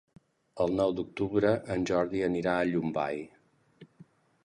El 0.65 0.73
nou 0.79 0.93
d'octubre 0.99 1.53
en 1.77 1.87
Jordi 1.91 2.25
anirà 2.31 2.57
a 2.57 2.67
Llombai. 2.73 3.25